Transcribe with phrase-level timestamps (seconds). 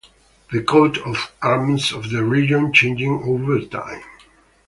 [0.51, 4.01] The coat of arms of the region changed over time.